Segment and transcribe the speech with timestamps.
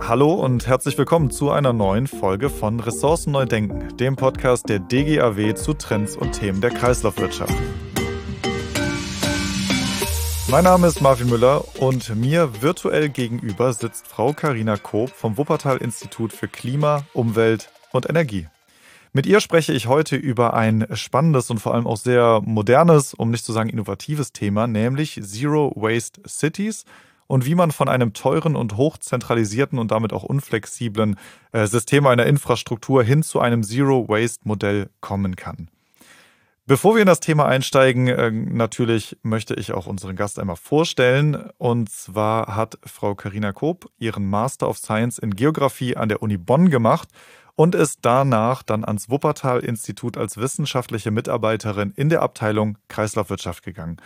[0.00, 4.78] Hallo und herzlich willkommen zu einer neuen Folge von Ressourcen neu denken, dem Podcast der
[4.78, 7.54] DGAW zu Trends und Themen der Kreislaufwirtschaft.
[10.48, 15.76] Mein Name ist Marvin Müller und mir virtuell gegenüber sitzt Frau Karina Koop vom Wuppertal
[15.76, 18.48] Institut für Klima, Umwelt und Energie.
[19.14, 23.30] Mit ihr spreche ich heute über ein spannendes und vor allem auch sehr modernes, um
[23.30, 26.86] nicht zu sagen innovatives Thema, nämlich Zero Waste Cities
[27.32, 31.16] und wie man von einem teuren und hochzentralisierten und damit auch unflexiblen
[31.52, 35.68] äh, System einer Infrastruktur hin zu einem Zero-Waste-Modell kommen kann.
[36.66, 41.48] Bevor wir in das Thema einsteigen, äh, natürlich möchte ich auch unseren Gast einmal vorstellen.
[41.56, 46.36] Und zwar hat Frau Karina Koop ihren Master of Science in Geografie an der Uni
[46.36, 47.08] Bonn gemacht
[47.54, 53.96] und ist danach dann ans Wuppertal-Institut als wissenschaftliche Mitarbeiterin in der Abteilung Kreislaufwirtschaft gegangen.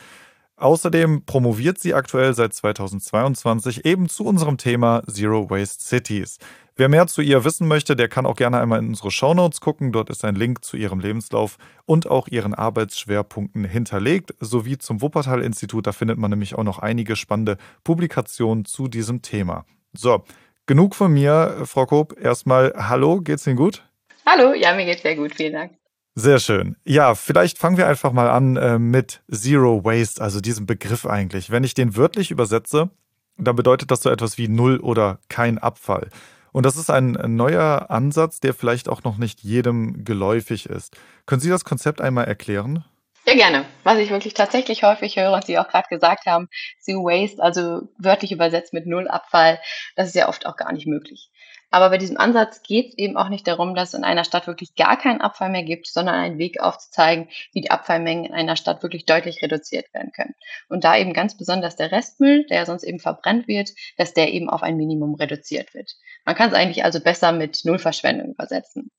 [0.58, 6.38] Außerdem promoviert sie aktuell seit 2022 eben zu unserem Thema Zero Waste Cities.
[6.76, 9.92] Wer mehr zu ihr wissen möchte, der kann auch gerne einmal in unsere Shownotes gucken.
[9.92, 15.86] Dort ist ein Link zu ihrem Lebenslauf und auch ihren Arbeitsschwerpunkten hinterlegt, sowie zum Wuppertal-Institut.
[15.86, 19.66] Da findet man nämlich auch noch einige spannende Publikationen zu diesem Thema.
[19.92, 20.24] So,
[20.66, 22.18] genug von mir, Frau Koop.
[22.18, 23.82] Erstmal Hallo, geht's Ihnen gut?
[24.24, 25.72] Hallo, ja, mir geht's sehr gut, vielen Dank.
[26.18, 26.76] Sehr schön.
[26.86, 31.50] Ja, vielleicht fangen wir einfach mal an äh, mit Zero Waste, also diesem Begriff eigentlich.
[31.50, 32.88] Wenn ich den wörtlich übersetze,
[33.36, 36.08] dann bedeutet das so etwas wie Null oder kein Abfall.
[36.52, 40.96] Und das ist ein neuer Ansatz, der vielleicht auch noch nicht jedem geläufig ist.
[41.26, 42.86] Können Sie das Konzept einmal erklären?
[43.26, 43.66] Ja, gerne.
[43.84, 46.48] Was ich wirklich tatsächlich häufig höre und Sie auch gerade gesagt haben,
[46.80, 49.60] Zero Waste, also wörtlich übersetzt mit Null Abfall,
[49.96, 51.30] das ist ja oft auch gar nicht möglich.
[51.76, 54.46] Aber bei diesem Ansatz geht es eben auch nicht darum, dass es in einer Stadt
[54.46, 58.56] wirklich gar keinen Abfall mehr gibt, sondern einen Weg aufzuzeigen, wie die Abfallmengen in einer
[58.56, 60.34] Stadt wirklich deutlich reduziert werden können.
[60.70, 64.48] Und da eben ganz besonders der Restmüll, der sonst eben verbrennt wird, dass der eben
[64.48, 65.92] auf ein Minimum reduziert wird.
[66.24, 68.90] Man kann es eigentlich also besser mit Nullverschwendung übersetzen.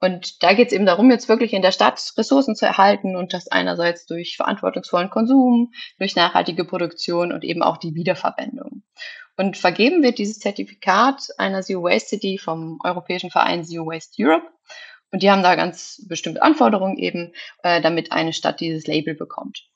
[0.00, 3.34] Und da geht es eben darum, jetzt wirklich in der Stadt Ressourcen zu erhalten und
[3.34, 8.82] das einerseits durch verantwortungsvollen Konsum, durch nachhaltige Produktion und eben auch die Wiederverwendung.
[9.36, 14.46] Und vergeben wird dieses Zertifikat einer Zero Waste City vom Europäischen Verein Zero Waste Europe.
[15.10, 19.68] Und die haben da ganz bestimmte Anforderungen eben, äh, damit eine Stadt dieses Label bekommt.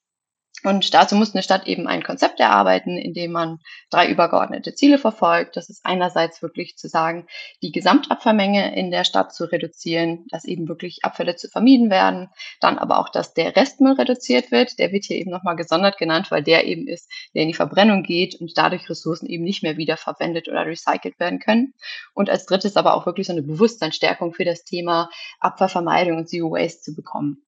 [0.65, 3.61] Und dazu muss eine Stadt eben ein Konzept erarbeiten, in dem man
[3.91, 5.57] drei übergeordnete Ziele verfolgt.
[5.57, 7.27] Das ist einerseits wirklich zu sagen,
[7.63, 12.29] die Gesamtabfallmenge in der Stadt zu reduzieren, dass eben wirklich Abfälle zu vermieden werden.
[12.61, 14.79] Dann aber auch, dass der Restmüll reduziert wird.
[14.81, 18.03] Der wird hier eben nochmal gesondert genannt, weil der eben ist, der in die Verbrennung
[18.03, 21.75] geht und dadurch Ressourcen eben nicht mehr wiederverwendet oder recycelt werden können.
[22.15, 25.09] Und als drittes aber auch wirklich so eine Bewusstseinsstärkung für das Thema
[25.39, 27.45] Abfallvermeidung und Zero Waste zu bekommen.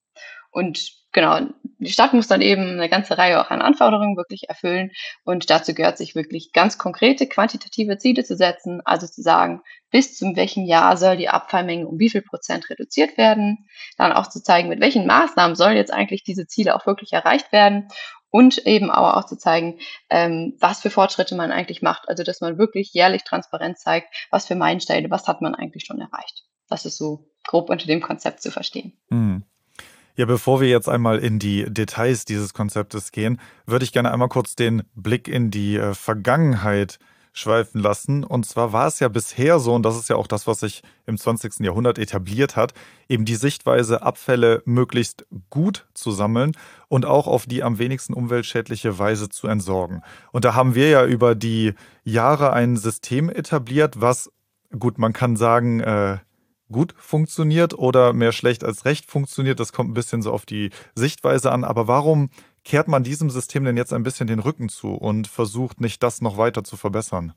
[0.51, 1.47] Und genau,
[1.85, 4.91] die Stadt muss dann eben eine ganze Reihe auch an Anforderungen wirklich erfüllen.
[5.23, 10.15] Und dazu gehört sich wirklich ganz konkrete quantitative Ziele zu setzen, also zu sagen, bis
[10.15, 13.67] zum welchem Jahr soll die Abfallmenge um wie viel Prozent reduziert werden.
[13.97, 17.51] Dann auch zu zeigen, mit welchen Maßnahmen sollen jetzt eigentlich diese Ziele auch wirklich erreicht
[17.51, 17.87] werden.
[18.29, 22.07] Und eben aber auch zu zeigen, ähm, was für Fortschritte man eigentlich macht.
[22.07, 25.99] Also dass man wirklich jährlich transparent zeigt, was für Meilensteine, was hat man eigentlich schon
[25.99, 26.45] erreicht.
[26.69, 28.97] Das ist so grob unter dem Konzept zu verstehen.
[29.09, 29.43] Mhm.
[30.21, 34.27] Ja, bevor wir jetzt einmal in die Details dieses Konzeptes gehen, würde ich gerne einmal
[34.27, 36.99] kurz den Blick in die äh, Vergangenheit
[37.33, 38.23] schweifen lassen.
[38.23, 40.83] Und zwar war es ja bisher so, und das ist ja auch das, was sich
[41.07, 41.61] im 20.
[41.61, 42.75] Jahrhundert etabliert hat,
[43.09, 46.51] eben die Sichtweise, Abfälle möglichst gut zu sammeln
[46.87, 50.03] und auch auf die am wenigsten umweltschädliche Weise zu entsorgen.
[50.31, 51.73] Und da haben wir ja über die
[52.03, 54.31] Jahre ein System etabliert, was,
[54.77, 56.19] gut, man kann sagen, äh,
[56.71, 59.59] gut funktioniert oder mehr schlecht als recht funktioniert.
[59.59, 61.63] Das kommt ein bisschen so auf die Sichtweise an.
[61.63, 62.29] Aber warum
[62.63, 66.21] kehrt man diesem System denn jetzt ein bisschen den Rücken zu und versucht nicht das
[66.21, 67.33] noch weiter zu verbessern?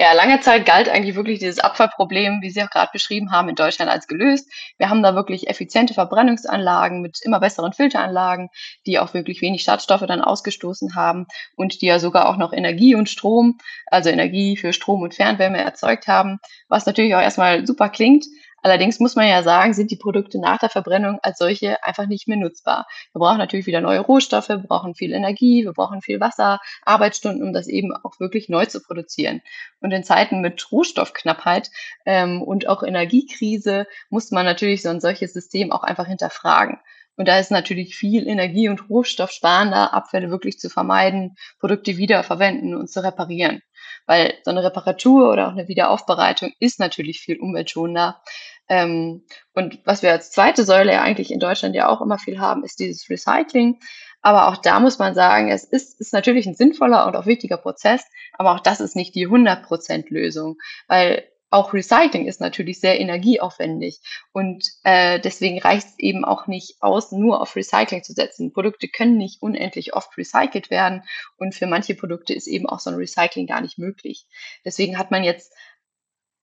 [0.00, 3.56] Ja, lange Zeit galt eigentlich wirklich dieses Abfallproblem, wie Sie auch gerade beschrieben haben, in
[3.56, 4.48] Deutschland als gelöst.
[4.76, 8.48] Wir haben da wirklich effiziente Verbrennungsanlagen mit immer besseren Filteranlagen,
[8.86, 11.26] die auch wirklich wenig Schadstoffe dann ausgestoßen haben
[11.56, 15.58] und die ja sogar auch noch Energie und Strom, also Energie für Strom und Fernwärme
[15.58, 16.38] erzeugt haben,
[16.68, 18.24] was natürlich auch erstmal super klingt.
[18.62, 22.28] Allerdings muss man ja sagen, sind die Produkte nach der Verbrennung als solche einfach nicht
[22.28, 22.86] mehr nutzbar.
[23.12, 27.42] Wir brauchen natürlich wieder neue Rohstoffe, wir brauchen viel Energie, wir brauchen viel Wasser, Arbeitsstunden,
[27.42, 29.42] um das eben auch wirklich neu zu produzieren.
[29.80, 31.70] Und in Zeiten mit Rohstoffknappheit
[32.04, 36.78] ähm, und auch Energiekrise muss man natürlich so ein solches System auch einfach hinterfragen.
[37.18, 42.88] Und da ist natürlich viel Energie- und Rohstoffsparender, Abfälle wirklich zu vermeiden, Produkte wiederverwenden und
[42.88, 43.60] zu reparieren.
[44.08, 48.20] Weil so eine Reparatur oder auch eine Wiederaufbereitung ist natürlich viel umweltschonender.
[48.68, 49.24] Ähm,
[49.54, 52.64] und was wir als zweite Säule ja eigentlich in Deutschland ja auch immer viel haben,
[52.64, 53.78] ist dieses Recycling.
[54.22, 57.58] Aber auch da muss man sagen, es ist, ist natürlich ein sinnvoller und auch wichtiger
[57.58, 58.02] Prozess,
[58.32, 60.56] aber auch das ist nicht die 100% Lösung,
[60.88, 64.00] weil auch Recycling ist natürlich sehr energieaufwendig
[64.32, 68.52] und äh, deswegen reicht es eben auch nicht aus, nur auf Recycling zu setzen.
[68.52, 71.02] Produkte können nicht unendlich oft recycelt werden
[71.36, 74.26] und für manche Produkte ist eben auch so ein Recycling gar nicht möglich.
[74.64, 75.52] Deswegen hat man jetzt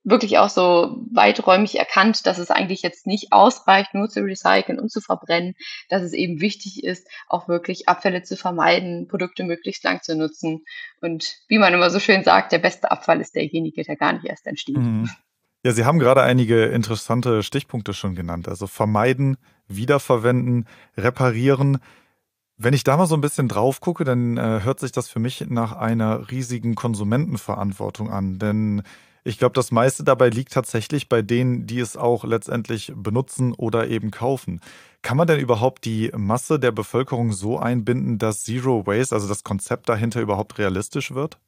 [0.05, 4.91] wirklich auch so weiträumig erkannt, dass es eigentlich jetzt nicht ausreicht, nur zu recyceln und
[4.91, 5.55] zu verbrennen,
[5.89, 10.63] dass es eben wichtig ist, auch wirklich Abfälle zu vermeiden, Produkte möglichst lang zu nutzen.
[11.01, 14.25] Und wie man immer so schön sagt, der beste Abfall ist derjenige, der gar nicht
[14.25, 14.77] erst entsteht.
[14.77, 15.09] Mhm.
[15.63, 18.47] Ja, Sie haben gerade einige interessante Stichpunkte schon genannt.
[18.47, 19.37] Also vermeiden,
[19.67, 21.79] wiederverwenden, reparieren.
[22.57, 25.19] Wenn ich da mal so ein bisschen drauf gucke, dann äh, hört sich das für
[25.19, 28.37] mich nach einer riesigen Konsumentenverantwortung an.
[28.37, 28.83] Denn
[29.27, 33.87] ich glaube, das meiste dabei liegt tatsächlich bei denen, die es auch letztendlich benutzen oder
[33.87, 34.61] eben kaufen.
[35.01, 39.43] Kann man denn überhaupt die Masse der Bevölkerung so einbinden, dass Zero Waste, also das
[39.43, 41.39] Konzept dahinter überhaupt realistisch wird?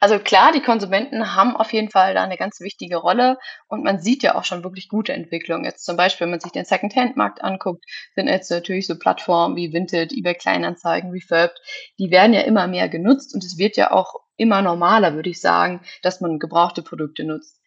[0.00, 3.38] Also klar, die Konsumenten haben auf jeden Fall da eine ganz wichtige Rolle
[3.68, 5.64] und man sieht ja auch schon wirklich gute Entwicklungen.
[5.64, 7.84] Jetzt zum Beispiel, wenn man sich den Second-Hand-Markt anguckt,
[8.16, 11.56] sind jetzt natürlich so Plattformen wie Vinted, eBay Kleinanzeigen, Refurbed,
[12.00, 15.40] die werden ja immer mehr genutzt und es wird ja auch immer normaler, würde ich
[15.40, 17.60] sagen, dass man gebrauchte Produkte nutzt.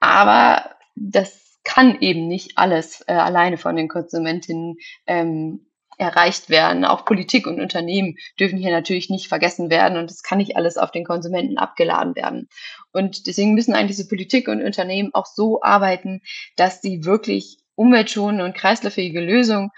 [0.00, 4.76] Aber das kann eben nicht alles äh, alleine von den Konsumentinnen
[5.06, 5.66] ähm,
[5.98, 6.84] erreicht werden.
[6.84, 10.76] Auch Politik und Unternehmen dürfen hier natürlich nicht vergessen werden und es kann nicht alles
[10.76, 12.48] auf den Konsumenten abgeladen werden.
[12.92, 16.22] Und deswegen müssen eigentlich diese Politik und Unternehmen auch so arbeiten,
[16.56, 19.70] dass sie wirklich umweltschonende und kreislauffähige Lösungen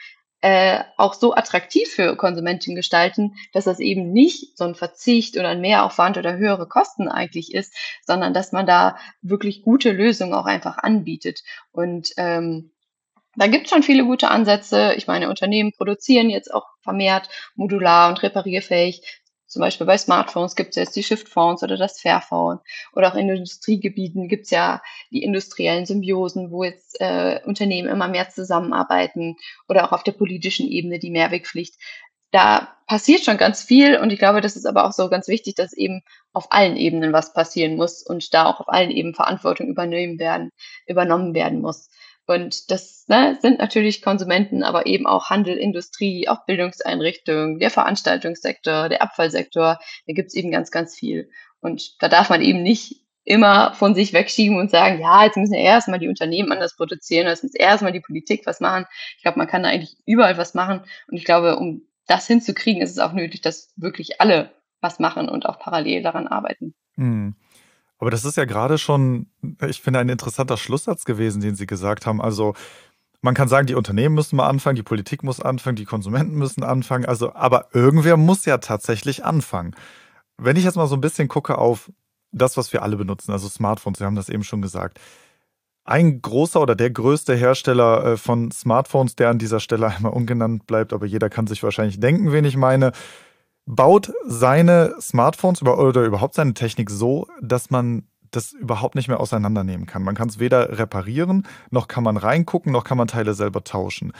[0.44, 5.48] äh, auch so attraktiv für Konsumentinnen gestalten, dass das eben nicht so ein Verzicht oder
[5.48, 7.72] ein Mehraufwand oder höhere Kosten eigentlich ist,
[8.06, 11.44] sondern dass man da wirklich gute Lösungen auch einfach anbietet.
[11.72, 12.72] Und ähm,
[13.36, 14.92] da gibt es schon viele gute Ansätze.
[14.98, 19.22] Ich meine, Unternehmen produzieren jetzt auch vermehrt modular und reparierfähig.
[19.46, 22.58] Zum Beispiel bei Smartphones gibt es jetzt die Shift-Phones oder das Fairphone.
[22.92, 28.08] Oder auch in Industriegebieten gibt es ja die industriellen Symbiosen, wo jetzt äh, Unternehmen immer
[28.08, 29.36] mehr zusammenarbeiten.
[29.68, 31.74] Oder auch auf der politischen Ebene die Mehrwegpflicht.
[32.30, 35.54] Da passiert schon ganz viel und ich glaube, das ist aber auch so ganz wichtig,
[35.54, 36.02] dass eben
[36.32, 40.50] auf allen Ebenen was passieren muss und da auch auf allen Ebenen Verantwortung übernehmen werden,
[40.86, 41.88] übernommen werden muss.
[42.26, 48.88] Und das ne, sind natürlich Konsumenten, aber eben auch Handel, Industrie, auch Bildungseinrichtungen, der Veranstaltungssektor,
[48.88, 49.78] der Abfallsektor.
[50.06, 51.30] Da gibt's eben ganz, ganz viel.
[51.60, 55.54] Und da darf man eben nicht immer von sich wegschieben und sagen, ja, jetzt müssen
[55.54, 58.84] ja erstmal die Unternehmen anders produzieren, jetzt muss erstmal die Politik was machen.
[59.16, 60.82] Ich glaube, man kann da eigentlich überall was machen.
[61.08, 64.50] Und ich glaube, um das hinzukriegen, ist es auch nötig, dass wirklich alle
[64.80, 66.74] was machen und auch parallel daran arbeiten.
[66.96, 67.34] Mhm.
[68.04, 69.28] Aber das ist ja gerade schon,
[69.66, 72.20] ich finde, ein interessanter Schlusssatz gewesen, den Sie gesagt haben.
[72.20, 72.52] Also
[73.22, 76.64] man kann sagen, die Unternehmen müssen mal anfangen, die Politik muss anfangen, die Konsumenten müssen
[76.64, 77.06] anfangen.
[77.06, 79.74] Also, aber irgendwer muss ja tatsächlich anfangen.
[80.36, 81.90] Wenn ich jetzt mal so ein bisschen gucke auf
[82.30, 85.00] das, was wir alle benutzen, also Smartphones, Sie haben das eben schon gesagt.
[85.86, 90.66] Ein großer oder der größte Hersteller äh, von Smartphones, der an dieser Stelle einmal ungenannt
[90.66, 92.92] bleibt, aber jeder kann sich wahrscheinlich denken, wen ich meine,
[93.66, 99.86] baut seine Smartphones oder überhaupt seine Technik so, dass man das überhaupt nicht mehr auseinandernehmen
[99.86, 100.02] kann.
[100.02, 104.12] Man kann es weder reparieren, noch kann man reingucken, noch kann man Teile selber tauschen.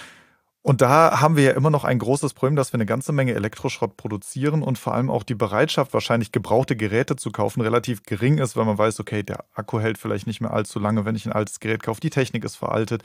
[0.63, 3.35] Und da haben wir ja immer noch ein großes Problem, dass wir eine ganze Menge
[3.35, 8.39] Elektroschrott produzieren und vor allem auch die Bereitschaft, wahrscheinlich gebrauchte Geräte zu kaufen, relativ gering
[8.39, 11.27] ist, weil man weiß, okay, der Akku hält vielleicht nicht mehr allzu lange, wenn ich
[11.27, 13.03] ein altes Gerät kaufe, die Technik ist veraltet.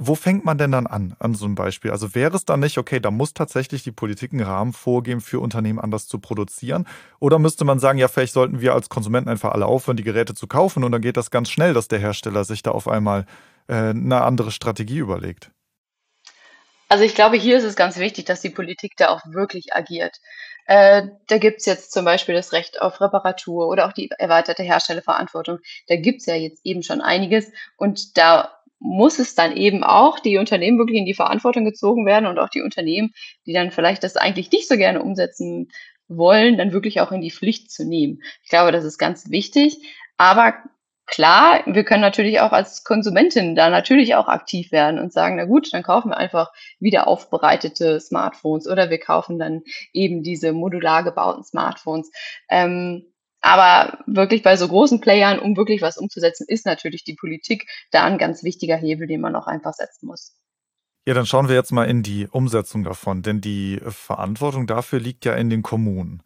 [0.00, 1.90] Wo fängt man denn dann an, an so einem Beispiel?
[1.90, 5.40] Also wäre es dann nicht, okay, da muss tatsächlich die Politik einen Rahmen vorgeben, für
[5.40, 6.86] Unternehmen anders zu produzieren?
[7.18, 10.34] Oder müsste man sagen, ja, vielleicht sollten wir als Konsumenten einfach alle aufhören, die Geräte
[10.34, 13.26] zu kaufen und dann geht das ganz schnell, dass der Hersteller sich da auf einmal
[13.66, 15.50] äh, eine andere Strategie überlegt?
[16.88, 20.20] Also ich glaube, hier ist es ganz wichtig, dass die Politik da auch wirklich agiert.
[20.66, 25.58] Äh, da gibt's jetzt zum Beispiel das Recht auf Reparatur oder auch die erweiterte Herstellerverantwortung.
[25.88, 30.38] Da gibt's ja jetzt eben schon einiges und da muss es dann eben auch die
[30.38, 33.12] Unternehmen wirklich in die Verantwortung gezogen werden und auch die Unternehmen,
[33.46, 35.68] die dann vielleicht das eigentlich nicht so gerne umsetzen
[36.08, 38.22] wollen, dann wirklich auch in die Pflicht zu nehmen.
[38.42, 39.78] Ich glaube, das ist ganz wichtig.
[40.16, 40.54] Aber
[41.06, 45.44] klar, wir können natürlich auch als Konsumentin da natürlich auch aktiv werden und sagen, na
[45.44, 51.02] gut, dann kaufen wir einfach wieder aufbereitete Smartphones oder wir kaufen dann eben diese modular
[51.02, 52.10] gebauten Smartphones.
[52.48, 53.07] Ähm,
[53.40, 58.04] aber wirklich bei so großen Playern, um wirklich was umzusetzen, ist natürlich die Politik da
[58.04, 60.34] ein ganz wichtiger Hebel, den man auch einfach setzen muss.
[61.06, 65.24] Ja, dann schauen wir jetzt mal in die Umsetzung davon, denn die Verantwortung dafür liegt
[65.24, 66.22] ja in den Kommunen.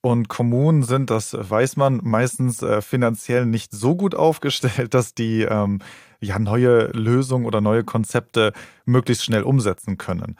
[0.00, 5.42] Und Kommunen sind, das weiß man, meistens äh, finanziell nicht so gut aufgestellt, dass die
[5.42, 5.80] ähm,
[6.20, 8.52] ja neue Lösungen oder neue Konzepte
[8.84, 10.36] möglichst schnell umsetzen können.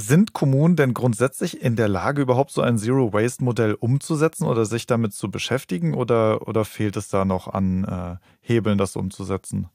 [0.00, 5.12] Sind Kommunen denn grundsätzlich in der Lage, überhaupt so ein Zero-Waste-Modell umzusetzen oder sich damit
[5.12, 9.68] zu beschäftigen oder, oder fehlt es da noch an äh, Hebeln, das umzusetzen?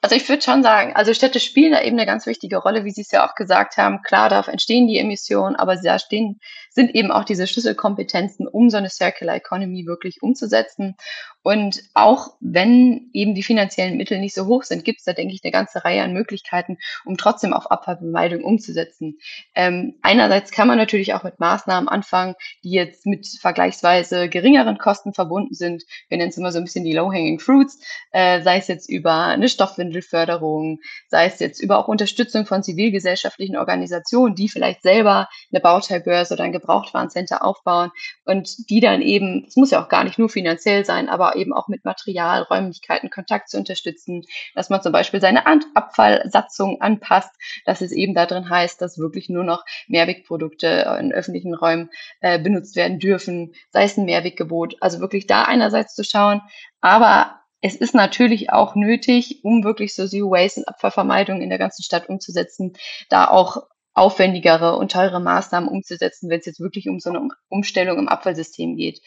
[0.00, 2.90] Also ich würde schon sagen, also Städte spielen da eben eine ganz wichtige Rolle, wie
[2.90, 4.02] Sie es ja auch gesagt haben.
[4.02, 6.40] Klar, da entstehen die Emissionen, aber da stehen,
[6.74, 10.96] sind eben auch diese Schlüsselkompetenzen, um so eine Circular Economy wirklich umzusetzen.
[11.42, 15.34] Und auch wenn eben die finanziellen Mittel nicht so hoch sind, gibt es da, denke
[15.34, 19.18] ich, eine ganze Reihe an Möglichkeiten, um trotzdem auf Abfallvermeidung umzusetzen.
[19.54, 25.12] Ähm, einerseits kann man natürlich auch mit Maßnahmen anfangen, die jetzt mit vergleichsweise geringeren Kosten
[25.12, 25.84] verbunden sind.
[26.08, 27.78] Wir nennen es immer so ein bisschen die Low-Hanging Fruits,
[28.10, 33.58] äh, sei es jetzt über eine Stoffwindelförderung, sei es jetzt über auch Unterstützung von zivilgesellschaftlichen
[33.58, 37.90] Organisationen, die vielleicht selber eine Bauteilbörse oder ein Gebrauchtwarencenter aufbauen
[38.24, 41.52] und die dann eben, es muss ja auch gar nicht nur finanziell sein, aber eben
[41.52, 44.22] auch mit Material, Räumlichkeiten, Kontakt zu unterstützen,
[44.54, 47.30] dass man zum Beispiel seine Abfallsatzung anpasst,
[47.66, 51.90] dass es eben da drin heißt, dass wirklich nur noch Mehrwegprodukte in öffentlichen Räumen
[52.20, 54.76] äh, benutzt werden dürfen, sei es ein Mehrweggebot.
[54.80, 56.40] Also wirklich da einerseits zu schauen,
[56.80, 61.58] aber es ist natürlich auch nötig, um wirklich so Zero Waste und Abfallvermeidung in der
[61.58, 62.74] ganzen Stadt umzusetzen,
[63.08, 63.62] da auch
[63.94, 68.76] aufwendigere und teure Maßnahmen umzusetzen, wenn es jetzt wirklich um so eine Umstellung im Abfallsystem
[68.76, 69.00] geht.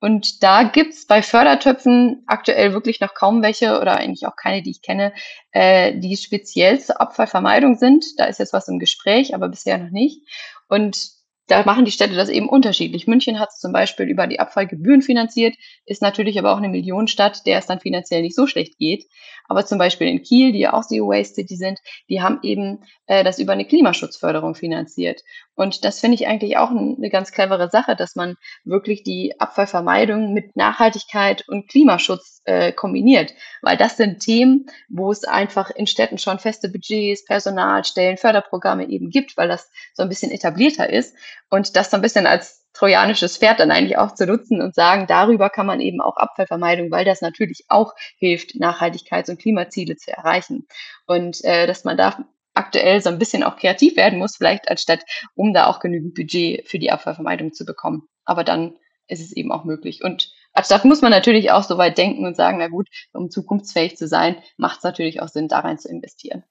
[0.00, 4.70] Und da gibt's bei Fördertöpfen aktuell wirklich noch kaum welche oder eigentlich auch keine, die
[4.70, 5.12] ich kenne,
[5.50, 8.04] äh, die speziell zur Abfallvermeidung sind.
[8.16, 10.22] Da ist jetzt was im Gespräch, aber bisher noch nicht.
[10.68, 11.17] Und
[11.48, 13.06] da machen die Städte das eben unterschiedlich.
[13.06, 15.54] München hat es zum Beispiel über die Abfallgebühren finanziert,
[15.86, 19.06] ist natürlich aber auch eine Millionenstadt, der es dann finanziell nicht so schlecht geht.
[19.48, 22.84] Aber zum Beispiel in Kiel, die ja auch Zero Waste City sind, die haben eben
[23.06, 25.22] äh, das über eine Klimaschutzförderung finanziert.
[25.54, 30.34] Und das finde ich eigentlich auch eine ganz clevere Sache, dass man wirklich die Abfallvermeidung
[30.34, 33.34] mit Nachhaltigkeit und Klimaschutz äh, kombiniert.
[33.60, 39.10] Weil das sind Themen, wo es einfach in Städten schon feste Budgets, Personalstellen, Förderprogramme eben
[39.10, 41.14] gibt, weil das so ein bisschen etablierter ist
[41.50, 45.06] und das so ein bisschen als trojanisches Pferd dann eigentlich auch zu nutzen und sagen,
[45.06, 50.10] darüber kann man eben auch Abfallvermeidung, weil das natürlich auch hilft, Nachhaltigkeits- und Klimaziele zu
[50.10, 50.66] erreichen.
[51.06, 52.24] Und äh, dass man da
[52.54, 55.00] aktuell so ein bisschen auch kreativ werden muss, vielleicht als Stadt,
[55.34, 58.08] um da auch genügend Budget für die Abfallvermeidung zu bekommen.
[58.24, 58.76] Aber dann
[59.06, 60.02] ist es eben auch möglich.
[60.02, 63.30] Und als Stadt muss man natürlich auch so weit denken und sagen, na gut, um
[63.30, 66.42] zukunftsfähig zu sein, macht es natürlich auch Sinn, da rein zu investieren.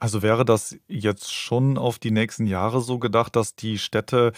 [0.00, 4.32] Also wäre das jetzt schon auf die nächsten Jahre so gedacht, dass die Städte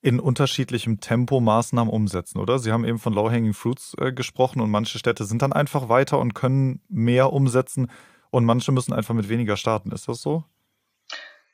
[0.00, 2.58] in unterschiedlichem Tempo Maßnahmen umsetzen, oder?
[2.58, 6.18] Sie haben eben von Low-Hanging Fruits äh, gesprochen und manche Städte sind dann einfach weiter
[6.18, 7.90] und können mehr umsetzen
[8.30, 9.92] und manche müssen einfach mit weniger starten.
[9.92, 10.44] Ist das so?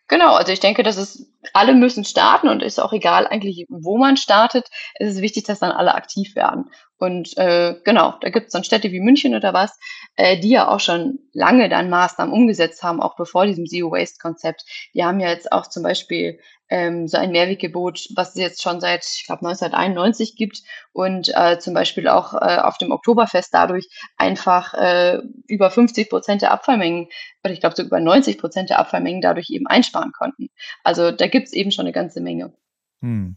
[0.07, 3.99] Genau, also ich denke, dass es alle müssen starten und ist auch egal eigentlich, wo
[3.99, 4.69] man startet.
[4.95, 6.71] Es ist wichtig, dass dann alle aktiv werden.
[6.99, 9.79] Und äh, genau, da gibt es dann Städte wie München oder was,
[10.17, 14.65] äh, die ja auch schon lange dann Maßnahmen umgesetzt haben, auch bevor diesem Zero-Waste-Konzept.
[14.95, 16.39] Die haben ja jetzt auch zum Beispiel
[16.69, 20.63] ähm, so ein Mehrweggebot, was es jetzt schon seit, ich glaube, 1991 gibt
[20.93, 26.43] und äh, zum Beispiel auch äh, auf dem Oktoberfest dadurch einfach äh, über 50 Prozent
[26.43, 27.09] der Abfallmengen
[27.45, 30.49] oder ich glaube so über 90 Prozent der Abfallmengen dadurch eben einsparen konnten.
[30.83, 32.53] Also da gibt es eben schon eine ganze Menge.
[33.01, 33.37] Hm.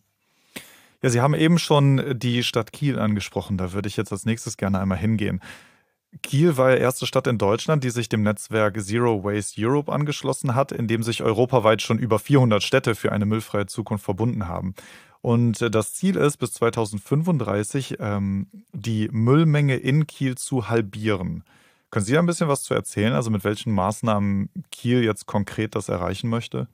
[1.01, 3.57] Ja, Sie haben eben schon die Stadt Kiel angesprochen.
[3.57, 5.41] Da würde ich jetzt als nächstes gerne einmal hingehen.
[6.23, 10.55] Kiel war die erste Stadt in Deutschland, die sich dem Netzwerk Zero Waste Europe angeschlossen
[10.55, 14.73] hat, in dem sich europaweit schon über 400 Städte für eine müllfreie Zukunft verbunden haben.
[15.21, 21.43] Und äh, das Ziel ist, bis 2035 ähm, die Müllmenge in Kiel zu halbieren.
[21.91, 25.75] Können Sie da ein bisschen was zu erzählen, also mit welchen Maßnahmen Kiel jetzt konkret
[25.75, 26.67] das erreichen möchte?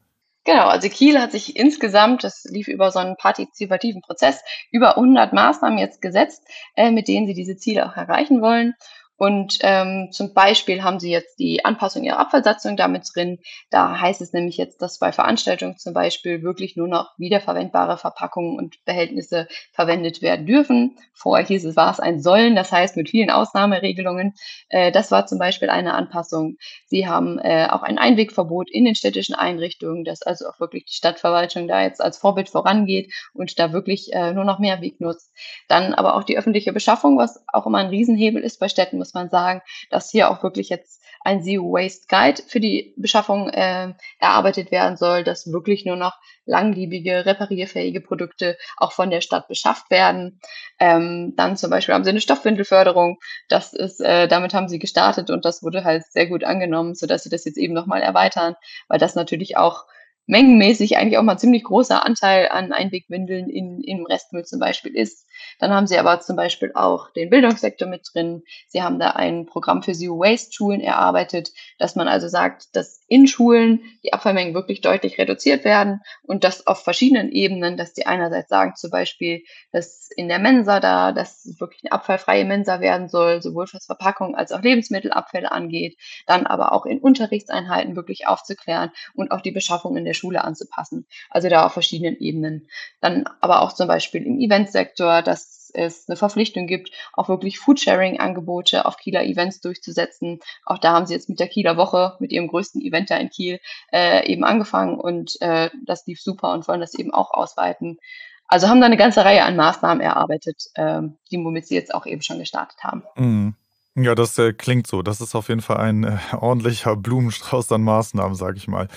[0.46, 5.34] Genau, also Kiel hat sich insgesamt, das lief über so einen partizipativen Prozess, über 100
[5.34, 6.44] Maßnahmen jetzt gesetzt,
[6.76, 8.76] äh, mit denen sie diese Ziele auch erreichen wollen.
[9.18, 13.40] Und ähm, zum Beispiel haben sie jetzt die Anpassung ihrer Abfallsatzung damit drin.
[13.70, 18.58] Da heißt es nämlich jetzt, dass bei Veranstaltungen zum Beispiel wirklich nur noch wiederverwendbare Verpackungen
[18.58, 20.98] und Behältnisse verwendet werden dürfen.
[21.14, 24.34] Vorher hieß es, war es ein Sollen, das heißt mit vielen Ausnahmeregelungen.
[24.68, 26.58] Äh, das war zum Beispiel eine Anpassung.
[26.88, 30.94] Sie haben äh, auch ein Einwegverbot in den städtischen Einrichtungen, dass also auch wirklich die
[30.94, 35.32] Stadtverwaltung da jetzt als Vorbild vorangeht und da wirklich äh, nur noch mehr Weg nutzt.
[35.70, 39.14] Dann aber auch die öffentliche Beschaffung, was auch immer ein Riesenhebel ist bei Städten muss
[39.14, 43.94] man sagen, dass hier auch wirklich jetzt ein Zero Waste Guide für die Beschaffung äh,
[44.20, 46.14] erarbeitet werden soll, dass wirklich nur noch
[46.46, 50.40] langlebige, reparierfähige Produkte auch von der Stadt beschafft werden.
[50.80, 53.18] Ähm, dann zum Beispiel haben sie eine Stoffwindelförderung.
[53.48, 57.24] Das ist, äh, damit haben sie gestartet und das wurde halt sehr gut angenommen, sodass
[57.24, 58.56] sie das jetzt eben nochmal erweitern,
[58.88, 59.86] weil das natürlich auch
[60.28, 65.25] mengenmäßig eigentlich auch mal ziemlich großer Anteil an Einwegwindeln in, im Restmüll zum Beispiel ist.
[65.60, 68.44] Dann haben sie aber zum Beispiel auch den Bildungssektor mit drin.
[68.68, 73.02] Sie haben da ein Programm für Zero Waste Schulen erarbeitet, dass man also sagt, dass
[73.08, 78.08] in Schulen die Abfallmengen wirklich deutlich reduziert werden und das auf verschiedenen Ebenen, dass die
[78.08, 83.10] einerseits sagen zum Beispiel, dass in der Mensa da, dass wirklich eine abfallfreie Mensa werden
[83.10, 88.92] soll, sowohl was Verpackung als auch Lebensmittelabfälle angeht, dann aber auch in Unterrichtseinheiten wirklich aufzuklären
[89.14, 91.06] und auch die Beschaffung in der Schule anzupassen.
[91.30, 92.68] Also da auf verschiedenen Ebenen.
[93.02, 98.86] Dann aber auch zum Beispiel im Eventsektor, dass es eine Verpflichtung gibt, auch wirklich Foodsharing-Angebote
[98.86, 100.40] auf Kieler Events durchzusetzen.
[100.66, 103.30] Auch da haben sie jetzt mit der Kieler Woche, mit ihrem größten Event da in
[103.30, 103.60] Kiel,
[103.92, 108.00] äh, eben angefangen und äh, das lief super und wollen das eben auch ausweiten.
[108.48, 111.02] Also haben da eine ganze Reihe an Maßnahmen erarbeitet, äh,
[111.32, 113.04] die womit sie jetzt auch eben schon gestartet haben.
[113.18, 113.56] Mhm.
[113.98, 115.02] Ja, das äh, klingt so.
[115.02, 118.90] Das ist auf jeden Fall ein äh, ordentlicher Blumenstrauß an Maßnahmen, sage ich mal.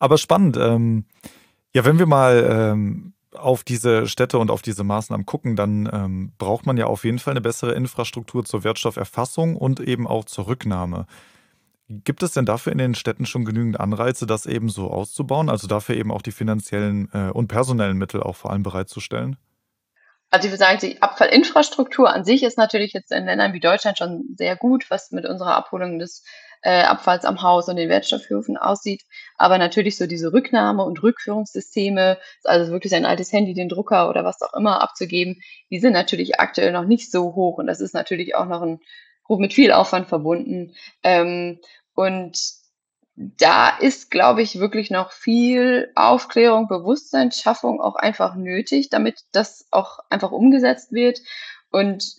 [0.00, 0.56] Aber spannend.
[0.56, 1.06] Ähm,
[1.72, 6.32] ja, wenn wir mal ähm, auf diese Städte und auf diese Maßnahmen gucken, dann ähm,
[6.38, 10.46] braucht man ja auf jeden Fall eine bessere Infrastruktur zur Wertstofferfassung und eben auch zur
[10.46, 11.06] Rücknahme.
[11.88, 15.66] Gibt es denn dafür in den Städten schon genügend Anreize, das eben so auszubauen, also
[15.66, 19.36] dafür eben auch die finanziellen äh, und personellen Mittel auch vor allem bereitzustellen?
[20.30, 23.98] Also ich würde sagen, die Abfallinfrastruktur an sich ist natürlich jetzt in Ländern wie Deutschland
[23.98, 26.24] schon sehr gut, was mit unserer Abholung des
[26.64, 29.02] äh, Abfalls am Haus und den Wertstoffhöfen aussieht.
[29.36, 34.24] Aber natürlich so diese Rücknahme- und Rückführungssysteme, also wirklich sein altes Handy, den Drucker oder
[34.24, 35.40] was auch immer abzugeben,
[35.70, 37.58] die sind natürlich aktuell noch nicht so hoch.
[37.58, 38.80] Und das ist natürlich auch noch ein
[39.28, 40.74] mit viel Aufwand verbunden.
[41.02, 41.60] Ähm,
[41.94, 42.38] und
[43.16, 49.98] da ist, glaube ich, wirklich noch viel Aufklärung, Bewusstseinsschaffung auch einfach nötig, damit das auch
[50.10, 51.20] einfach umgesetzt wird.
[51.70, 52.16] Und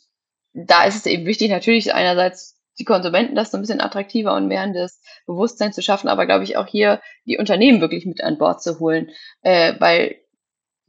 [0.53, 4.47] da ist es eben wichtig, natürlich einerseits die Konsumenten das so ein bisschen attraktiver und
[4.47, 8.23] mehr in das Bewusstsein zu schaffen, aber glaube ich auch hier die Unternehmen wirklich mit
[8.23, 9.09] an Bord zu holen,
[9.41, 10.17] äh, weil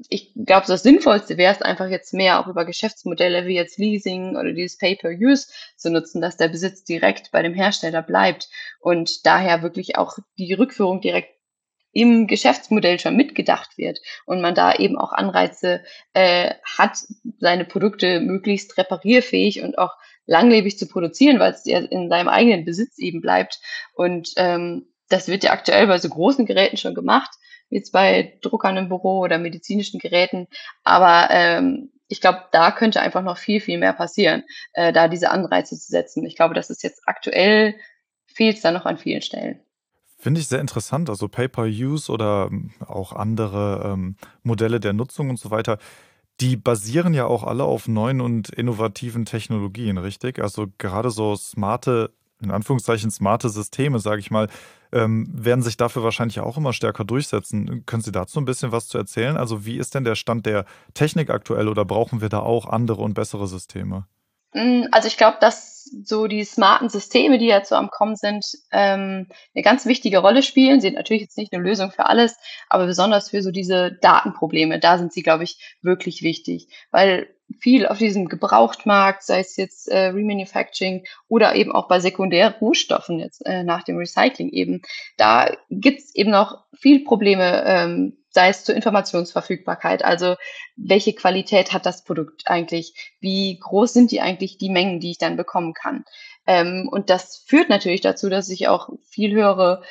[0.09, 4.37] ich glaube, das Sinnvollste wäre es einfach jetzt mehr auch über Geschäftsmodelle wie jetzt Leasing
[4.37, 8.49] oder dieses Pay-per-Use zu nutzen, dass der Besitz direkt bei dem Hersteller bleibt
[8.81, 11.31] und daher wirklich auch die Rückführung direkt
[11.93, 16.99] im Geschäftsmodell schon mitgedacht wird und man da eben auch Anreize äh, hat,
[17.39, 19.95] seine Produkte möglichst reparierfähig und auch
[20.27, 23.61] langlebig zu produzieren, weil es ja in seinem eigenen Besitz eben bleibt.
[23.95, 27.31] Und ähm, das wird ja aktuell bei so großen Geräten schon gemacht,
[27.69, 30.49] wie jetzt bei Druckern im Büro oder medizinischen Geräten.
[30.85, 35.31] Aber ähm, ich glaube, da könnte einfach noch viel, viel mehr passieren, äh, da diese
[35.31, 36.25] Anreize zu setzen.
[36.25, 37.75] Ich glaube, das ist jetzt aktuell
[38.37, 39.61] fehlt es da noch an vielen Stellen.
[40.19, 41.09] Finde ich sehr interessant.
[41.09, 45.79] Also Pay-per-Use oder ähm, auch andere ähm, Modelle der Nutzung und so weiter
[46.41, 50.41] die basieren ja auch alle auf neuen und innovativen Technologien, richtig?
[50.41, 54.49] Also gerade so smarte, in Anführungszeichen smarte Systeme, sage ich mal,
[54.93, 57.85] ähm, werden sich dafür wahrscheinlich auch immer stärker durchsetzen.
[57.87, 59.37] Können Sie dazu ein bisschen was zu erzählen?
[59.37, 63.03] Also wie ist denn der Stand der Technik aktuell oder brauchen wir da auch andere
[63.03, 64.07] und bessere Systeme?
[64.53, 68.45] Mm, also ich glaube, dass so die smarten Systeme, die jetzt so am Kommen sind,
[68.73, 70.81] ähm, eine ganz wichtige Rolle spielen.
[70.81, 72.37] Sie sind natürlich jetzt nicht eine Lösung für alles,
[72.69, 77.29] aber besonders für so diese Datenprobleme, da sind sie, glaube ich, wirklich wichtig, weil
[77.61, 83.45] viel auf diesem Gebrauchtmarkt, sei es jetzt äh, Remanufacturing oder eben auch bei Sekundärrohstoffen jetzt
[83.47, 84.83] äh, nach dem Recycling eben,
[85.17, 90.37] da gibt's eben noch viel Probleme ähm, sei es zur Informationsverfügbarkeit, also
[90.77, 95.17] welche Qualität hat das Produkt eigentlich, wie groß sind die eigentlich die Mengen, die ich
[95.17, 96.05] dann bekommen kann.
[96.47, 99.83] Ähm, und das führt natürlich dazu, dass ich auch viel höhere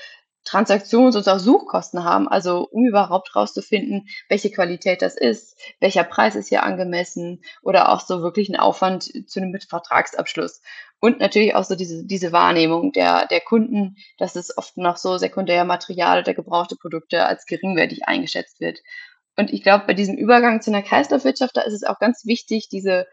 [0.46, 6.36] Transaktions- und auch Suchkosten haben, also um überhaupt herauszufinden, welche Qualität das ist, welcher Preis
[6.36, 10.62] ist hier angemessen oder auch so wirklich ein Aufwand zu einem Vertragsabschluss.
[11.00, 15.18] Und natürlich auch so diese, diese Wahrnehmung der, der Kunden, dass es oft noch so
[15.18, 18.80] Sekundärmaterial oder gebrauchte Produkte als geringwertig eingeschätzt wird.
[19.36, 22.70] Und ich glaube, bei diesem Übergang zu einer Kreislaufwirtschaft, da ist es auch ganz wichtig,
[22.70, 23.08] diese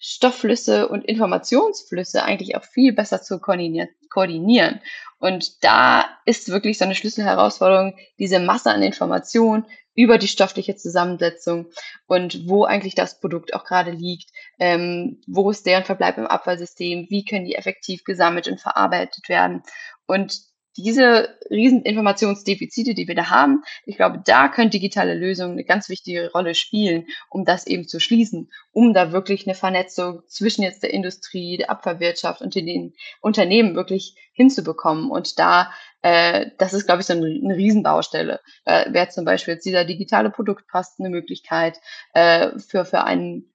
[0.00, 4.80] Stoffflüsse und Informationsflüsse eigentlich auch viel besser zu koordinieren.
[5.18, 11.66] Und da ist wirklich so eine Schlüsselherausforderung, diese Masse an Informationen über die stoffliche Zusammensetzung
[12.06, 17.06] und wo eigentlich das Produkt auch gerade liegt, ähm, wo ist deren Verbleib im Abfallsystem,
[17.10, 19.62] wie können die effektiv gesammelt und verarbeitet werden.
[20.06, 25.64] Und diese riesen Informationsdefizite, die wir da haben, ich glaube, da können digitale Lösungen eine
[25.64, 30.62] ganz wichtige Rolle spielen, um das eben zu schließen, um da wirklich eine Vernetzung zwischen
[30.62, 35.10] jetzt der Industrie, der Abfallwirtschaft und den Unternehmen wirklich hinzubekommen.
[35.10, 38.40] Und da, äh, das ist, glaube ich, so eine, eine Riesenbaustelle.
[38.64, 41.78] Da wäre zum Beispiel jetzt dieser digitale Produktpost eine Möglichkeit
[42.14, 43.46] äh, für, für einen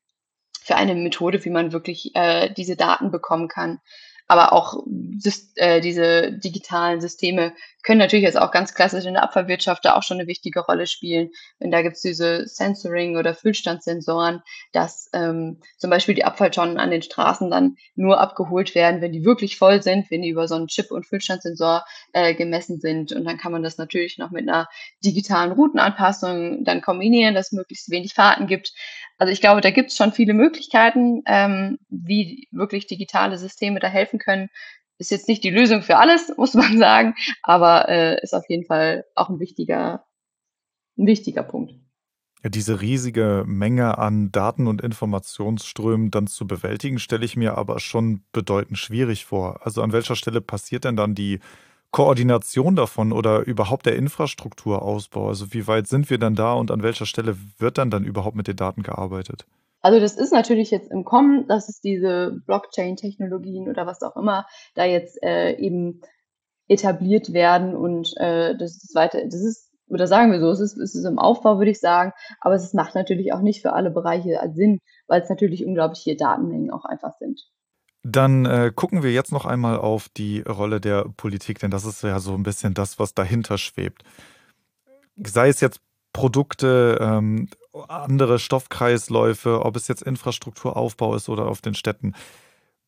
[0.62, 3.82] für eine Methode, wie man wirklich äh, diese Daten bekommen kann
[4.28, 4.84] aber auch
[5.56, 7.54] äh, diese digitalen Systeme
[7.86, 10.88] können natürlich jetzt auch ganz klassisch in der Abfallwirtschaft da auch schon eine wichtige Rolle
[10.88, 11.30] spielen.
[11.60, 17.04] Wenn da gibt's diese Sensoring- oder Füllstandssensoren, dass ähm, zum Beispiel die Abfalltonnen an den
[17.04, 20.68] Straßen dann nur abgeholt werden, wenn die wirklich voll sind, wenn die über so einen
[20.68, 23.12] Chip- und Füllstandssensor äh, gemessen sind.
[23.12, 24.68] Und dann kann man das natürlich noch mit einer
[25.04, 28.74] digitalen Routenanpassung dann kombinieren, dass es möglichst wenig Fahrten gibt.
[29.18, 33.88] Also ich glaube, da gibt es schon viele Möglichkeiten, ähm, wie wirklich digitale Systeme da
[33.88, 34.50] helfen können,
[34.98, 38.66] ist jetzt nicht die Lösung für alles, muss man sagen, aber äh, ist auf jeden
[38.66, 40.06] Fall auch ein wichtiger,
[40.98, 41.74] ein wichtiger Punkt.
[42.44, 47.80] Ja, diese riesige Menge an Daten und Informationsströmen dann zu bewältigen, stelle ich mir aber
[47.80, 49.66] schon bedeutend schwierig vor.
[49.66, 51.40] Also an welcher Stelle passiert denn dann die
[51.90, 55.28] Koordination davon oder überhaupt der Infrastrukturausbau?
[55.28, 58.36] Also wie weit sind wir dann da und an welcher Stelle wird dann dann überhaupt
[58.36, 59.48] mit den Daten gearbeitet?
[59.86, 64.48] Also das ist natürlich jetzt im Kommen, dass es diese Blockchain-Technologien oder was auch immer
[64.74, 66.02] da jetzt äh, eben
[66.68, 70.76] etabliert werden und äh, das ist weiter, das ist, oder sagen wir so, es ist,
[70.80, 73.92] es ist im Aufbau, würde ich sagen, aber es macht natürlich auch nicht für alle
[73.92, 77.44] Bereiche Sinn, weil es natürlich unglaubliche Datenmengen auch einfach sind.
[78.02, 82.02] Dann äh, gucken wir jetzt noch einmal auf die Rolle der Politik, denn das ist
[82.02, 84.04] ja so ein bisschen das, was dahinter schwebt.
[85.16, 85.80] Sei es jetzt
[86.16, 87.50] Produkte, ähm,
[87.90, 92.14] andere Stoffkreisläufe, ob es jetzt Infrastrukturaufbau ist oder auf den Städten.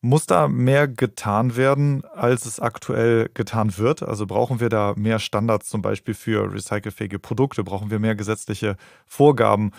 [0.00, 4.02] Muss da mehr getan werden, als es aktuell getan wird?
[4.02, 7.64] Also brauchen wir da mehr Standards zum Beispiel für recycelfähige Produkte?
[7.64, 9.72] Brauchen wir mehr gesetzliche Vorgaben?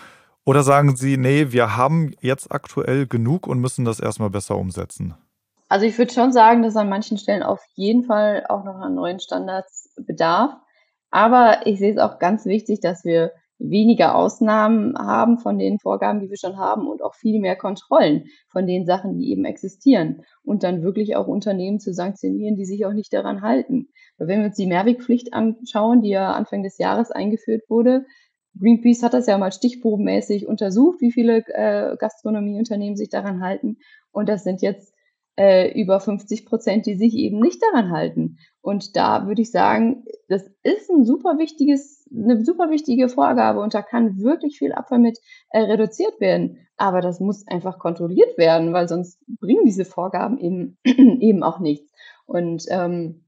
[0.44, 5.14] Oder sagen Sie, nee, wir haben jetzt aktuell genug und müssen das erstmal besser umsetzen?
[5.68, 8.94] Also ich würde schon sagen, dass an manchen Stellen auf jeden Fall auch noch an
[8.94, 10.52] neuen Standards bedarf.
[11.10, 16.20] Aber ich sehe es auch ganz wichtig, dass wir weniger Ausnahmen haben von den Vorgaben,
[16.20, 20.22] die wir schon haben und auch viel mehr Kontrollen von den Sachen, die eben existieren
[20.42, 23.88] und dann wirklich auch Unternehmen zu sanktionieren, die sich auch nicht daran halten.
[24.16, 28.06] Weil wenn wir uns die Mehrwegpflicht anschauen, die ja Anfang des Jahres eingeführt wurde,
[28.58, 33.76] Greenpeace hat das ja mal stichprobenmäßig untersucht, wie viele äh, Gastronomieunternehmen sich daran halten.
[34.10, 34.92] Und das sind jetzt
[35.38, 38.38] äh, über 50 Prozent, die sich eben nicht daran halten.
[38.62, 43.72] Und da würde ich sagen, das ist ein super wichtiges, eine super wichtige Vorgabe und
[43.72, 45.18] da kann wirklich viel Abfall mit
[45.50, 46.58] äh, reduziert werden.
[46.76, 51.90] Aber das muss einfach kontrolliert werden, weil sonst bringen diese Vorgaben eben, eben auch nichts.
[52.26, 53.24] Und ähm,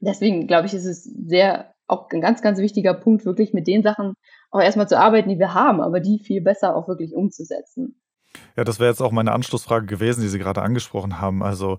[0.00, 3.82] deswegen glaube ich, ist es sehr auch ein ganz, ganz wichtiger Punkt, wirklich mit den
[3.82, 4.14] Sachen
[4.50, 8.00] auch erstmal zu arbeiten, die wir haben, aber die viel besser auch wirklich umzusetzen.
[8.56, 11.42] Ja, das wäre jetzt auch meine Anschlussfrage gewesen, die Sie gerade angesprochen haben.
[11.42, 11.78] Also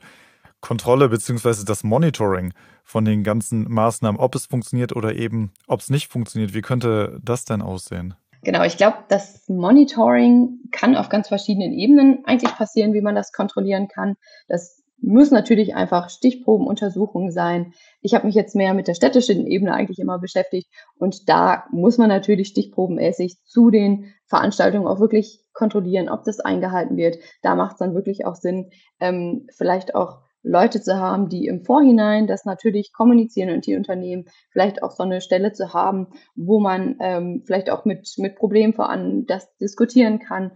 [0.61, 5.89] Kontrolle beziehungsweise das Monitoring von den ganzen Maßnahmen, ob es funktioniert oder eben ob es
[5.89, 6.53] nicht funktioniert.
[6.53, 8.15] Wie könnte das denn aussehen?
[8.43, 13.31] Genau, ich glaube, das Monitoring kann auf ganz verschiedenen Ebenen eigentlich passieren, wie man das
[13.31, 14.15] kontrollieren kann.
[14.47, 17.73] Das müssen natürlich einfach Stichprobenuntersuchungen sein.
[18.01, 20.67] Ich habe mich jetzt mehr mit der städtischen Ebene eigentlich immer beschäftigt
[20.97, 26.97] und da muss man natürlich stichprobenmäßig zu den Veranstaltungen auch wirklich kontrollieren, ob das eingehalten
[26.97, 27.17] wird.
[27.41, 31.63] Da macht es dann wirklich auch Sinn, ähm, vielleicht auch Leute zu haben, die im
[31.63, 36.59] Vorhinein das natürlich kommunizieren und die Unternehmen vielleicht auch so eine Stelle zu haben, wo
[36.59, 40.51] man ähm, vielleicht auch mit, mit Problemen voran das diskutieren kann,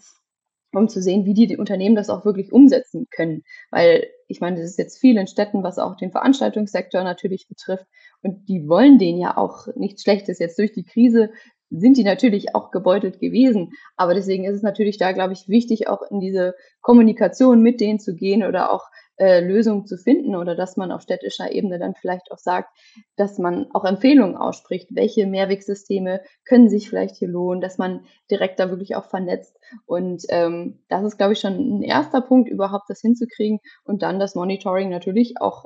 [0.73, 3.43] um zu sehen, wie die, die Unternehmen das auch wirklich umsetzen können.
[3.69, 7.85] Weil ich meine, das ist jetzt viel in Städten, was auch den Veranstaltungssektor natürlich betrifft.
[8.21, 10.39] Und die wollen denen ja auch nichts Schlechtes.
[10.39, 11.31] Jetzt durch die Krise
[11.69, 13.71] sind die natürlich auch gebeutelt gewesen.
[13.95, 17.99] Aber deswegen ist es natürlich da, glaube ich, wichtig, auch in diese Kommunikation mit denen
[17.99, 18.85] zu gehen oder auch
[19.17, 22.69] äh, Lösungen zu finden oder dass man auf städtischer Ebene dann vielleicht auch sagt,
[23.15, 28.59] dass man auch Empfehlungen ausspricht, welche Mehrwegsysteme können sich vielleicht hier lohnen, dass man direkt
[28.59, 29.57] da wirklich auch vernetzt.
[29.85, 34.19] Und ähm, das ist, glaube ich, schon ein erster Punkt, überhaupt das hinzukriegen und dann
[34.19, 35.65] das Monitoring natürlich auch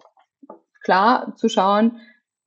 [0.83, 1.99] klar zu schauen,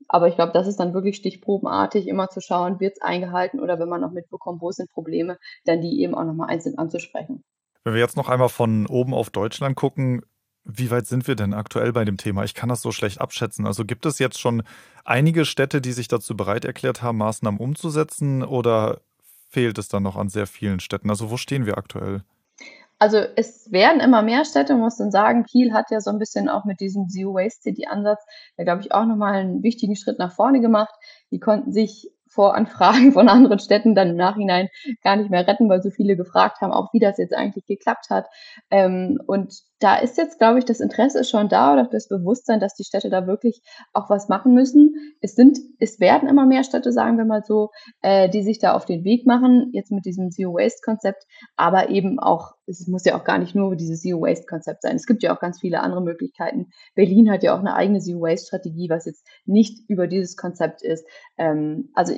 [0.08, 3.78] aber ich glaube, das ist dann wirklich stichprobenartig, immer zu schauen, wird es eingehalten oder
[3.78, 7.44] wenn man noch mitbekommt, wo sind Probleme, dann die eben auch nochmal einzeln anzusprechen.
[7.84, 10.22] Wenn wir jetzt noch einmal von oben auf Deutschland gucken,
[10.70, 12.44] wie weit sind wir denn aktuell bei dem Thema?
[12.44, 13.66] Ich kann das so schlecht abschätzen.
[13.66, 14.62] Also gibt es jetzt schon
[15.04, 19.00] einige Städte, die sich dazu bereit erklärt haben, Maßnahmen umzusetzen oder
[19.48, 21.08] fehlt es dann noch an sehr vielen Städten?
[21.08, 22.22] Also wo stehen wir aktuell?
[22.98, 25.44] Also es werden immer mehr Städte, muss man sagen.
[25.44, 28.22] Kiel hat ja so ein bisschen auch mit diesem Zero Waste City Ansatz,
[28.56, 30.94] da glaube ich auch nochmal einen wichtigen Schritt nach vorne gemacht.
[31.30, 34.68] Die konnten sich vor Anfragen von anderen Städten dann im Nachhinein
[35.02, 38.10] gar nicht mehr retten, weil so viele gefragt haben, auch wie das jetzt eigentlich geklappt
[38.10, 38.26] hat.
[38.70, 42.74] Ähm, und da ist jetzt, glaube ich, das Interesse schon da oder das Bewusstsein, dass
[42.74, 43.62] die Städte da wirklich
[43.92, 44.94] auch was machen müssen.
[45.20, 47.70] Es sind, es werden immer mehr Städte, sagen wir mal so,
[48.02, 51.24] äh, die sich da auf den Weg machen, jetzt mit diesem Zero Waste Konzept,
[51.56, 54.96] aber eben auch, es muss ja auch gar nicht nur dieses Zero Waste Konzept sein.
[54.96, 56.70] Es gibt ja auch ganz viele andere Möglichkeiten.
[56.94, 60.82] Berlin hat ja auch eine eigene Zero Waste Strategie, was jetzt nicht über dieses Konzept
[60.82, 61.06] ist.
[61.36, 62.14] Ähm, also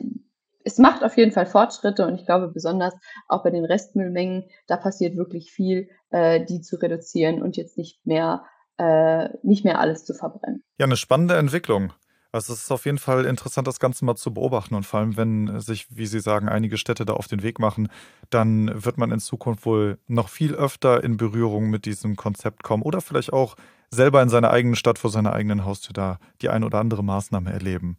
[0.64, 2.94] es macht auf jeden Fall Fortschritte und ich glaube besonders
[3.28, 8.04] auch bei den Restmüllmengen, da passiert wirklich viel, äh, die zu reduzieren und jetzt nicht
[8.06, 8.44] mehr,
[8.78, 10.62] äh, nicht mehr alles zu verbrennen.
[10.78, 11.92] Ja, eine spannende Entwicklung.
[12.32, 15.16] Also es ist auf jeden Fall interessant, das Ganze mal zu beobachten und vor allem,
[15.16, 17.88] wenn sich, wie Sie sagen, einige Städte da auf den Weg machen,
[18.30, 22.84] dann wird man in Zukunft wohl noch viel öfter in Berührung mit diesem Konzept kommen
[22.84, 23.56] oder vielleicht auch
[23.90, 27.52] selber in seiner eigenen Stadt vor seiner eigenen Haustür da die ein oder andere Maßnahme
[27.52, 27.98] erleben.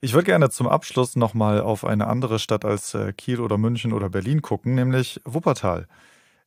[0.00, 3.92] Ich würde gerne zum Abschluss nochmal auf eine andere Stadt als äh, Kiel oder München
[3.92, 5.88] oder Berlin gucken, nämlich Wuppertal.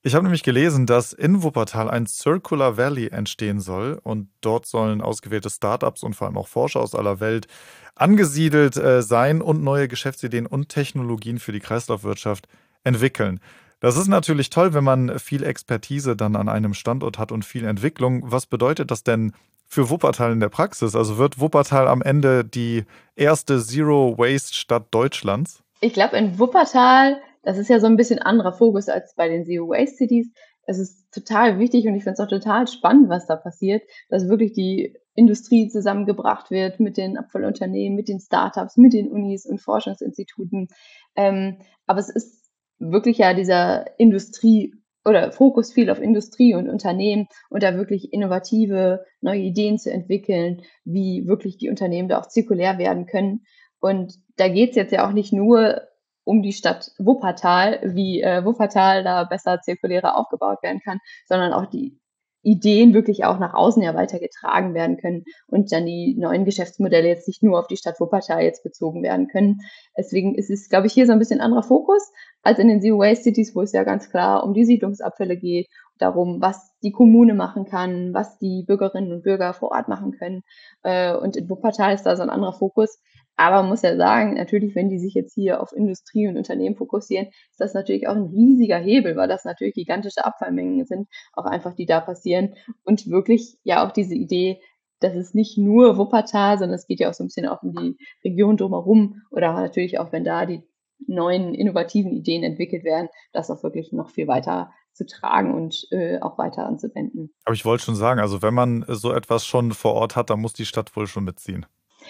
[0.04, 5.02] Ich habe nämlich gelesen, dass in Wuppertal ein Circular Valley entstehen soll und dort sollen
[5.02, 7.48] ausgewählte Startups und vor allem auch Forscher aus aller Welt
[7.96, 12.48] angesiedelt äh, sein und neue Geschäftsideen und Technologien für die Kreislaufwirtschaft
[12.86, 13.42] entwickeln.
[13.82, 17.66] Das ist natürlich toll, wenn man viel Expertise dann an einem Standort hat und viel
[17.66, 18.32] Entwicklung.
[18.32, 19.34] Was bedeutet das denn
[19.72, 20.98] für Wuppertal in der Praxis?
[20.98, 22.84] Also wird Wuppertal am Ende die
[23.16, 25.64] erste Zero-Waste-Stadt Deutschlands?
[25.80, 29.46] Ich glaube, in Wuppertal, das ist ja so ein bisschen anderer Fokus als bei den
[29.46, 30.30] Zero-Waste-Cities.
[30.64, 34.28] Es ist total wichtig und ich finde es auch total spannend, was da passiert, dass
[34.28, 39.62] wirklich die Industrie zusammengebracht wird mit den Abfallunternehmen, mit den Startups, mit den Unis und
[39.62, 40.68] Forschungsinstituten.
[41.16, 44.74] Ähm, aber es ist wirklich ja dieser Industrie
[45.06, 50.62] oder Fokus viel auf Industrie und Unternehmen und da wirklich innovative neue Ideen zu entwickeln,
[50.84, 53.46] wie wirklich die Unternehmen da auch zirkulär werden können.
[53.80, 55.82] Und da geht es jetzt ja auch nicht nur
[56.24, 61.66] um die Stadt Wuppertal, wie äh, Wuppertal da besser zirkulärer aufgebaut werden kann, sondern auch
[61.66, 62.01] die
[62.44, 67.28] Ideen wirklich auch nach außen ja weitergetragen werden können und dann die neuen Geschäftsmodelle jetzt
[67.28, 69.60] nicht nur auf die Stadt Wuppertal jetzt bezogen werden können.
[69.98, 72.12] Deswegen ist es, glaube ich, hier so ein bisschen anderer Fokus
[72.44, 75.68] als in den Zero Waste Cities, wo es ja ganz klar um die Siedlungsabfälle geht,
[76.00, 80.42] darum, was die Kommune machen kann, was die Bürgerinnen und Bürger vor Ort machen können.
[80.84, 83.00] Äh, und in Wuppertal ist da so ein anderer Fokus.
[83.38, 86.76] Aber man muss ja sagen, natürlich, wenn die sich jetzt hier auf Industrie und Unternehmen
[86.76, 91.46] fokussieren, ist das natürlich auch ein riesiger Hebel, weil das natürlich gigantische Abfallmengen sind, auch
[91.46, 92.56] einfach, die da passieren.
[92.84, 94.62] Und wirklich ja auch diese Idee,
[95.00, 97.74] dass es nicht nur Wuppertal, sondern es geht ja auch so ein bisschen auch um
[97.74, 100.64] die Region drumherum oder natürlich auch, wenn da die
[101.08, 106.20] neuen innovativen Ideen entwickelt werden, das auch wirklich noch viel weiter zu tragen und äh,
[106.20, 107.34] auch weiter anzuwenden.
[107.46, 110.42] Aber ich wollte schon sagen, also wenn man so etwas schon vor Ort hat, dann
[110.42, 111.66] muss die Stadt wohl schon mitziehen.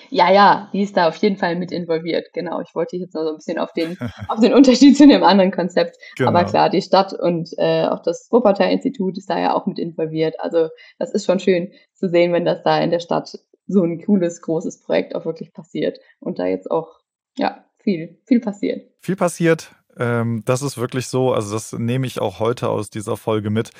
[0.10, 2.28] Ja, ja, die ist da auf jeden Fall mit involviert.
[2.34, 2.62] Genau.
[2.62, 5.52] Ich wollte jetzt noch so ein bisschen auf den, auf den Unterschied zu dem anderen
[5.52, 5.98] Konzept.
[6.18, 6.30] Genau.
[6.30, 10.40] Aber klar, die Stadt und äh, auch das Wuppertal-Institut ist da ja auch mit involviert.
[10.40, 14.04] Also das ist schon schön zu sehen, wenn das da in der Stadt so ein
[14.04, 17.00] cooles, großes Projekt auch wirklich passiert und da jetzt auch,
[17.38, 18.90] ja, viel, viel passiert.
[19.00, 19.74] Viel passiert.
[19.98, 21.34] Ähm, das ist wirklich so.
[21.34, 23.72] Also das nehme ich auch heute aus dieser Folge mit.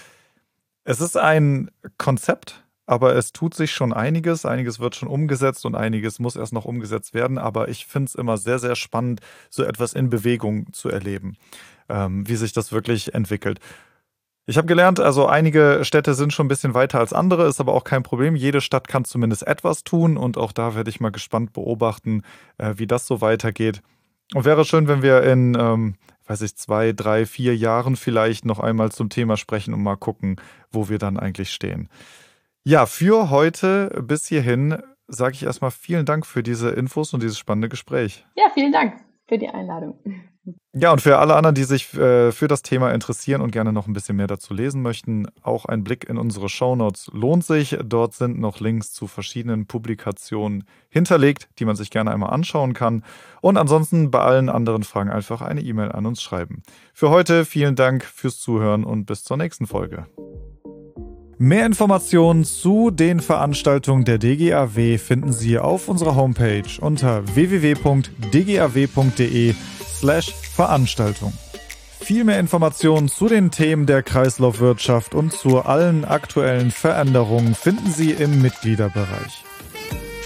[0.84, 4.46] Es ist ein Konzept, aber es tut sich schon einiges.
[4.46, 7.38] Einiges wird schon umgesetzt und einiges muss erst noch umgesetzt werden.
[7.38, 11.38] Aber ich finde es immer sehr, sehr spannend, so etwas in Bewegung zu erleben,
[11.90, 13.60] ähm, wie sich das wirklich entwickelt.
[14.48, 17.74] Ich habe gelernt, also einige Städte sind schon ein bisschen weiter als andere, ist aber
[17.74, 18.36] auch kein Problem.
[18.36, 22.24] Jede Stadt kann zumindest etwas tun und auch da werde ich mal gespannt beobachten,
[22.58, 23.82] äh, wie das so weitergeht.
[24.34, 28.60] Und wäre schön, wenn wir in, ähm, weiß ich, zwei, drei, vier Jahren vielleicht noch
[28.60, 30.38] einmal zum Thema sprechen und mal gucken,
[30.72, 31.88] wo wir dann eigentlich stehen.
[32.64, 37.38] Ja, für heute bis hierhin sage ich erstmal vielen Dank für diese Infos und dieses
[37.38, 38.26] spannende Gespräch.
[38.36, 38.94] Ja, vielen Dank
[39.28, 40.00] für die Einladung.
[40.74, 43.88] Ja, und für alle anderen, die sich äh, für das Thema interessieren und gerne noch
[43.88, 47.78] ein bisschen mehr dazu lesen möchten, auch ein Blick in unsere Shownotes lohnt sich.
[47.84, 53.04] Dort sind noch Links zu verschiedenen Publikationen hinterlegt, die man sich gerne einmal anschauen kann.
[53.42, 56.64] Und ansonsten bei allen anderen Fragen einfach eine E-Mail an uns schreiben.
[56.94, 60.08] Für heute vielen Dank fürs Zuhören und bis zur nächsten Folge.
[61.44, 68.06] Mehr Informationen zu den Veranstaltungen der DGAW finden Sie auf unserer Homepage unter www.dgaw.de
[69.92, 71.34] slash Veranstaltung.
[72.00, 78.12] Viel mehr Informationen zu den Themen der Kreislaufwirtschaft und zu allen aktuellen Veränderungen finden Sie
[78.12, 79.44] im Mitgliederbereich.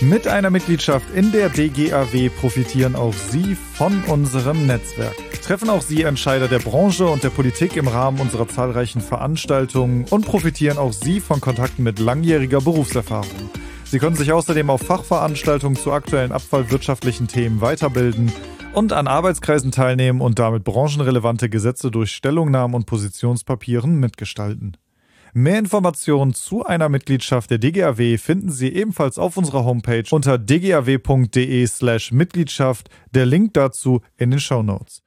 [0.02, 5.16] Mit einer Mitgliedschaft in der DGAW profitieren auch Sie von unserem Netzwerk.
[5.46, 10.26] Treffen auch Sie Entscheider der Branche und der Politik im Rahmen unserer zahlreichen Veranstaltungen und
[10.26, 13.52] profitieren auch Sie von Kontakten mit langjähriger Berufserfahrung.
[13.84, 18.32] Sie können sich außerdem auf Fachveranstaltungen zu aktuellen abfallwirtschaftlichen Themen weiterbilden
[18.74, 24.78] und an Arbeitskreisen teilnehmen und damit branchenrelevante Gesetze durch Stellungnahmen und Positionspapieren mitgestalten.
[25.36, 32.12] Mehr Informationen zu einer Mitgliedschaft der DGAW finden Sie ebenfalls auf unserer Homepage unter dgaw.de/slash
[32.14, 32.90] Mitgliedschaft.
[33.12, 35.05] Der Link dazu in den Show Notes.